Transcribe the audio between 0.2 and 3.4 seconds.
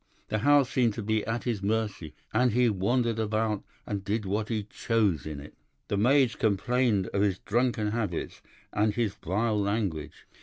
The house seemed to be at his mercy, and he wandered